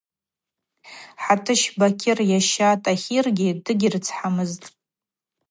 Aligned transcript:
Хӏатӏыщ 1.23 1.61
Бакьыр 1.79 2.19
йаща 2.31 2.69
Тӏахиргьи 2.83 3.49
дыгьрыцхӏамызтӏ. 3.63 4.67